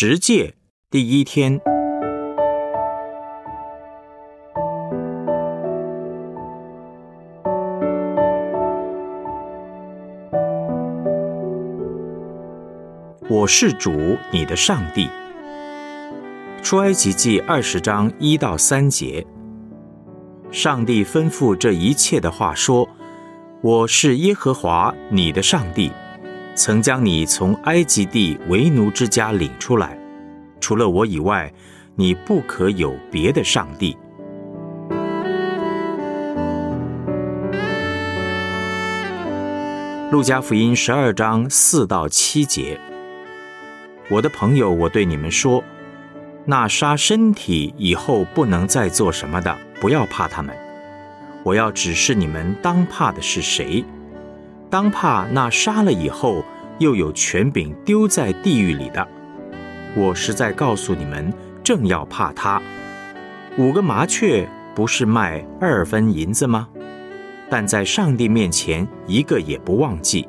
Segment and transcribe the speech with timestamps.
[0.00, 0.54] 十诫
[0.92, 1.60] 第一天，
[13.28, 13.90] 我是主
[14.30, 15.10] 你的上帝。
[16.62, 19.26] 出埃及记二十章一到三节，
[20.52, 22.88] 上帝吩咐这一切的话说
[23.62, 25.90] ：“我是耶和华你的上帝。”
[26.58, 29.96] 曾将你从埃及地为奴之家领出来，
[30.58, 31.52] 除了我以外，
[31.94, 33.96] 你不可有别的上帝。
[40.10, 42.76] 路加福音十二章四到七节，
[44.10, 45.62] 我的朋友，我对你们说，
[46.44, 50.52] 那杀身体以后不能再做什么的，不要怕他们。
[51.44, 53.84] 我要指示你们当怕的是谁。
[54.70, 56.44] 当怕那杀了以后
[56.78, 59.06] 又有权柄丢在地狱里的，
[59.96, 61.32] 我实在告诉你们，
[61.62, 62.62] 正要怕他。
[63.56, 66.68] 五个麻雀不是卖二分银子吗？
[67.50, 70.28] 但在上帝面前一个也不忘记，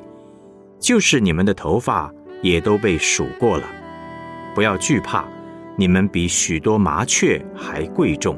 [0.80, 2.12] 就是你们的头发
[2.42, 3.68] 也都被数过了。
[4.56, 5.26] 不要惧怕，
[5.76, 8.36] 你们比许多麻雀还贵重。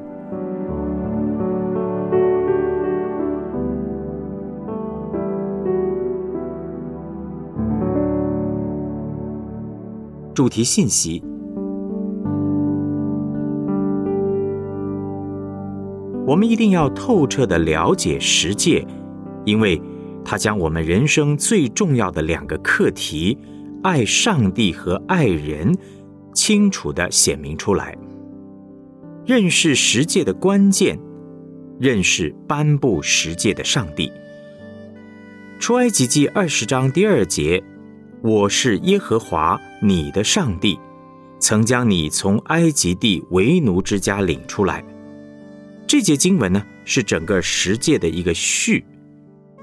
[10.34, 11.22] 主题信息：
[16.26, 18.86] 我们一定要透彻的了解十诫，
[19.46, 19.82] 因为
[20.24, 23.38] 它将我们人生最重要的两个课题——
[23.84, 25.76] 爱上帝和爱人，
[26.34, 27.98] 清楚的显明出来。
[29.26, 30.98] 认识十诫的关键，
[31.80, 34.12] 认识颁布十诫的上帝。
[35.60, 37.62] 出埃及记二十章第二节。
[38.24, 40.80] 我是耶和华你的上帝，
[41.40, 44.86] 曾将你从埃及地为奴之家领出来。
[45.88, 48.86] 这节经文呢，是整个十诫的一个序，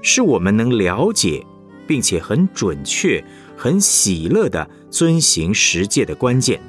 [0.01, 1.41] 是我们能了解，
[1.87, 3.23] 并且很准确、
[3.55, 6.59] 很喜乐的遵行十诫的关键。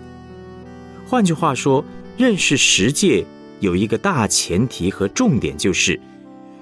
[1.04, 1.84] 换句话说，
[2.16, 3.26] 认识十诫
[3.58, 6.00] 有一个大前提和重点，就是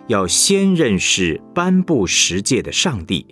[0.07, 3.27] 要先认识颁布十诫的上帝，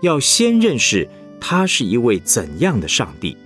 [0.00, 1.08] 要先认识。
[1.40, 3.36] 他是一位怎样的上帝？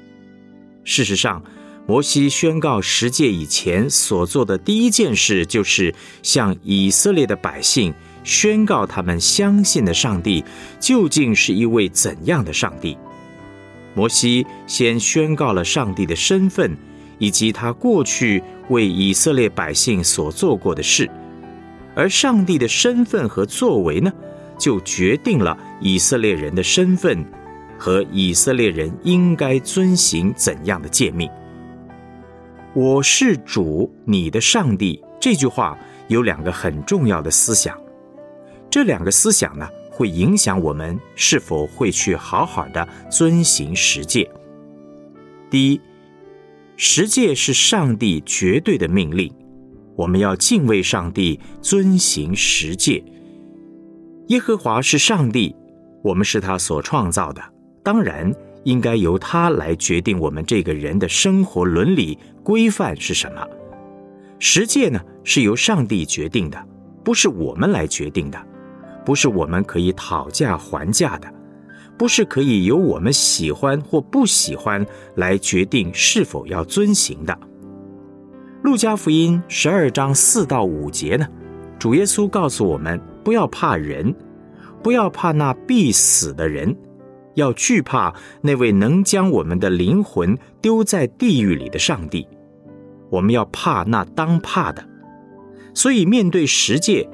[0.84, 1.42] 事实上，
[1.86, 10.44] 摩西宣告十诫以前所做的第一件事，就是向以色列的百姓宣告他们相信的上帝
[10.80, 12.96] 究竟是一位怎样的上帝。
[13.94, 16.76] 摩西先宣告了上帝的身份，
[17.18, 21.08] 以及他过去为以色列百姓所做过的事，
[21.94, 24.12] 而上帝的身份和作为呢，
[24.58, 27.24] 就决定了以色列人的身份。
[27.84, 31.30] 和以色列人应该遵行怎样的诫命？
[32.74, 35.04] 我是主你的上帝。
[35.20, 35.76] 这句话
[36.08, 37.78] 有两个很重要的思想，
[38.70, 44.26] 这两个思想呢，会影响我们是否会去好好的遵行十诫。
[45.50, 45.78] 第一，
[46.78, 49.30] 十诫是上帝绝对的命令，
[49.94, 53.04] 我们要敬畏上帝，遵行十诫。
[54.28, 55.54] 耶和华是上帝，
[56.02, 57.52] 我们是他所创造的。
[57.84, 58.34] 当然，
[58.64, 63.46] 应该由他来决定我们这个人的生活伦理规范是什么。
[64.38, 66.58] 十诫呢，是由上帝决定的，
[67.04, 68.42] 不是我们来决定的，
[69.04, 71.30] 不是我们可以讨价还价的，
[71.98, 74.84] 不是可以由我们喜欢或不喜欢
[75.16, 77.38] 来决定是否要遵行的。
[78.62, 81.28] 路加福音十二章四到五节呢，
[81.78, 84.14] 主耶稣告诉我们：不要怕人，
[84.82, 86.74] 不要怕那必死的人。
[87.34, 92.26] 要惧怕那位能将我们的灵魂丢在地狱里的上帝，
[93.10, 94.84] 我们要怕那当怕的。
[95.74, 97.08] 所以面对十诫，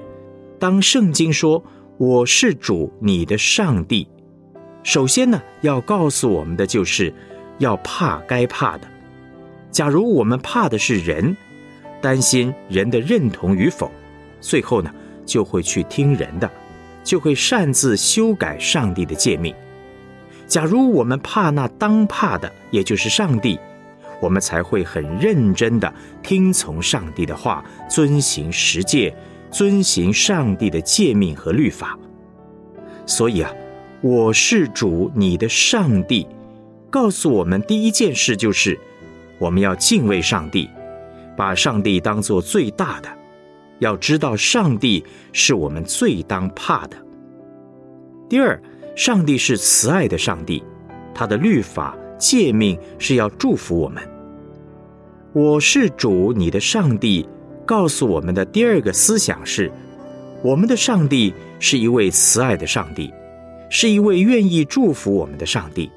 [0.59, 1.65] 当圣经说
[1.99, 4.07] “我是主你的上帝”，
[4.85, 7.13] 首先呢，要告诉我们的就是
[7.59, 8.87] 要怕该怕的。
[9.71, 11.37] 假如我们怕的是人，
[12.03, 13.91] 担心人的认同与否，
[14.41, 14.93] 最后呢，
[15.25, 16.51] 就会去听人的，
[17.03, 19.55] 就会擅自修改上帝的诫命。
[20.51, 23.57] 假如我们怕那当怕的，也就是上帝，
[24.21, 25.95] 我们才会很认真的
[26.25, 29.15] 听从上帝的话，遵行十诫，
[29.53, 31.97] 遵行上帝的诫命和律法。
[33.07, 33.53] 所以啊，
[34.01, 36.27] 我是主你的上帝，
[36.91, 38.77] 告诉我们第一件事就是，
[39.39, 40.69] 我们要敬畏上帝，
[41.37, 43.09] 把上帝当做最大的，
[43.79, 46.97] 要知道上帝是我们最当怕的。
[48.29, 48.61] 第二。
[49.01, 50.63] 上帝是慈爱的上帝，
[51.15, 54.07] 他的律法诫命是要祝福我们。
[55.33, 57.27] 我是主你的上帝，
[57.65, 59.73] 告诉我们的第二个思想是：
[60.45, 63.11] 我们的上帝是一位慈爱的上帝，
[63.71, 65.91] 是一位愿意祝福我们的上帝。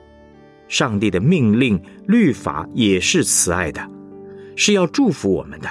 [0.69, 1.77] 上帝的命令、
[2.07, 3.85] 律法也是慈爱的，
[4.55, 5.67] 是要祝福我们的，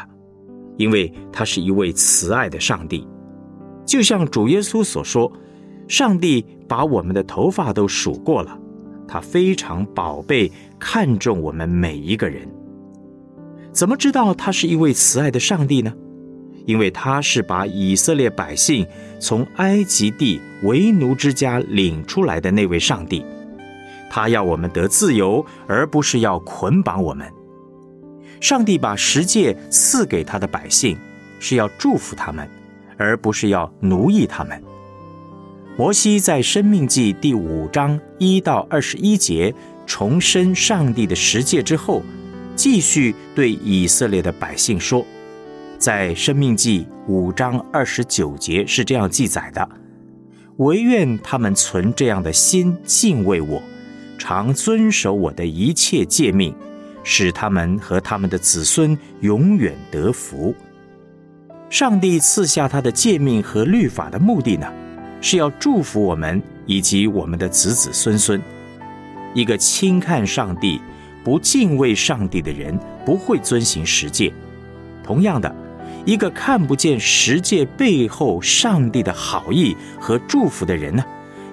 [0.76, 3.08] 因为他是一位慈爱的上帝。
[3.87, 5.32] 就像主耶稣所说
[5.88, 8.58] ：“上帝把我们的头发都数过了，
[9.06, 12.49] 他非常宝贝、看重我们每一个人。”
[13.73, 15.93] 怎么知道他是一位慈爱的上帝呢？
[16.67, 18.87] 因为他是把以色列百姓
[19.19, 23.25] 从埃及地为奴之家领出来的那位上帝。
[24.08, 27.26] 他要我们得自由，而不是要捆绑我们。
[28.40, 30.96] 上帝把十诫赐给他的百姓，
[31.40, 32.49] 是要祝福他们，
[32.96, 34.62] 而不是要奴役他们。
[35.75, 39.55] 摩西在《生命记》第五章一到二十一节
[39.87, 42.03] 重申上帝的十诫之后。
[42.55, 45.05] 继续对以色列的百姓说，
[45.79, 49.67] 在《生命记》五章二十九节是这样记载的
[50.59, 53.63] ：“唯愿他们存这样的心，敬畏我，
[54.19, 56.55] 常遵守我的一切诫命，
[57.03, 60.55] 使他们和他们的子孙永远得福。”
[61.71, 64.71] 上帝赐下他的诫命和律法的目的呢，
[65.23, 68.39] 是要祝福我们以及我们的子子孙孙。
[69.33, 70.79] 一个轻看上帝。
[71.25, 72.77] 不敬畏上帝的人
[73.07, 74.33] 不会遵行十诫。
[75.05, 75.55] 同样的，
[76.05, 81.05] 一个看不见十诫背后上帝的好意和祝福的人呢，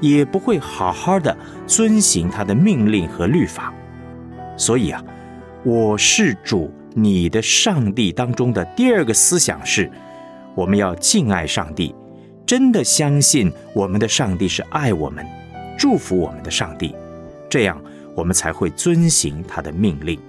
[0.02, 1.38] 也不会好好的
[1.68, 3.72] 遵行他的命令和律法。
[4.58, 5.04] 所以啊，
[5.64, 9.88] 我是主你的上帝当中的第二个思想是，
[10.56, 11.94] 我们要敬爱上帝，
[12.50, 15.24] 真的相信我们的上帝是爱我们、
[15.78, 16.96] 祝福我们的上帝，
[17.48, 17.80] 这样。
[18.16, 20.20] 我们才会遵行他的命令。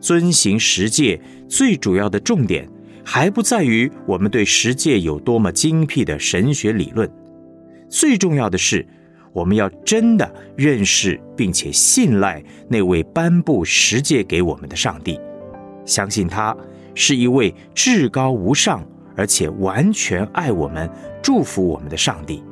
[0.00, 2.66] 遵行十诫最主要的重点，
[3.04, 7.06] 还不在于我们对十诫有多么精辟的神学理论，
[7.90, 8.86] 最重要的是，
[9.34, 15.20] 我们要真的认识并且信赖那位颁布十诫给我们的上帝，
[15.84, 16.56] 相信他
[16.94, 18.82] 是一位至高无上
[19.16, 20.88] 而且完全爱我们、
[21.22, 22.42] 祝福我们的上帝。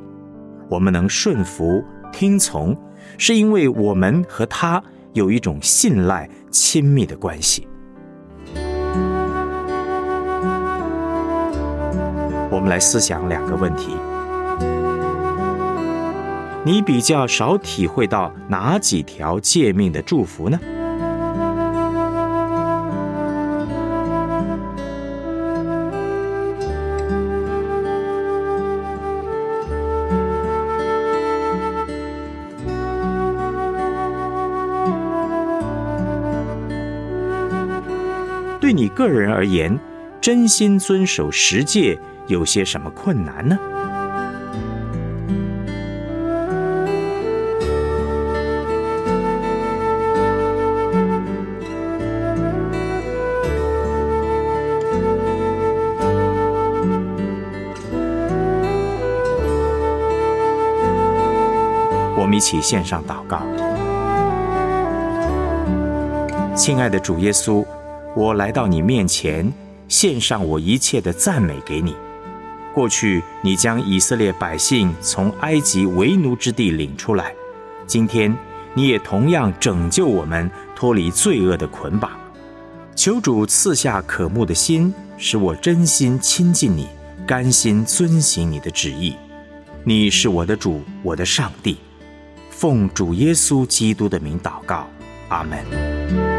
[0.69, 2.77] 我们能顺服听从。
[3.17, 4.81] 是因为我们和他
[5.13, 7.67] 有一种信赖、亲密的关系。
[12.49, 13.95] 我们来思想两个问题：
[16.63, 20.59] 你比较少体会到哪几条诫命的祝福呢？
[38.61, 39.77] 对你个人而言，
[40.21, 43.57] 真心遵守十诫有些什么困难呢？
[62.15, 63.41] 我们一起献上祷告，
[66.55, 67.65] 亲爱的主耶稣。
[68.13, 69.51] 我来到你面前，
[69.87, 71.95] 献上我一切的赞美给你。
[72.73, 77.33] 过去你将以色列百姓从埃及为奴之地领出来，
[77.87, 78.35] 今天
[78.73, 82.11] 你也同样拯救我们脱离罪恶的捆绑。
[82.95, 86.87] 求主赐下渴慕的心，使我真心亲近你，
[87.25, 89.15] 甘心遵行你的旨意。
[89.85, 91.77] 你是我的主，我的上帝。
[92.49, 94.87] 奉主耶稣基督的名祷告，
[95.29, 96.30] 阿门。